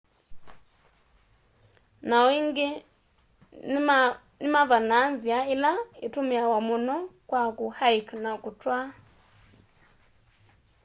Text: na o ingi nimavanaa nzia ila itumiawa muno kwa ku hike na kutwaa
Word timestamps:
na 2.09 2.15
o 2.25 2.27
ingi 2.39 2.67
nimavanaa 4.41 5.05
nzia 5.13 5.39
ila 5.53 5.71
itumiawa 6.05 6.57
muno 6.67 6.95
kwa 7.29 7.41
ku 7.57 7.65
hike 7.77 8.15
na 8.23 8.31
kutwaa 8.43 8.87